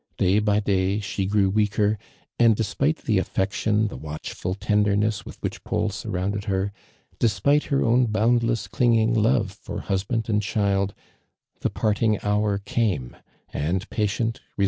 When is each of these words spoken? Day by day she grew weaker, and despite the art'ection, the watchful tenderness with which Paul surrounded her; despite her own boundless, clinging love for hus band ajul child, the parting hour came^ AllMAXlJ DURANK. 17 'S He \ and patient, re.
Day 0.17 0.39
by 0.39 0.59
day 0.59 0.99
she 0.99 1.27
grew 1.27 1.47
weaker, 1.51 1.99
and 2.39 2.55
despite 2.55 3.03
the 3.03 3.19
art'ection, 3.19 3.87
the 3.87 3.95
watchful 3.95 4.55
tenderness 4.55 5.27
with 5.27 5.39
which 5.43 5.63
Paul 5.63 5.89
surrounded 5.89 6.45
her; 6.45 6.73
despite 7.19 7.65
her 7.65 7.83
own 7.83 8.07
boundless, 8.07 8.67
clinging 8.67 9.13
love 9.13 9.51
for 9.51 9.81
hus 9.81 10.03
band 10.03 10.23
ajul 10.23 10.41
child, 10.41 10.95
the 11.59 11.69
parting 11.69 12.17
hour 12.23 12.57
came^ 12.57 13.09
AllMAXlJ 13.53 13.53
DURANK. 13.53 13.53
17 13.53 13.53
'S 13.53 13.53
He 13.53 13.59
\ 13.59 13.59
and 13.59 13.89
patient, 13.91 14.41
re. 14.57 14.59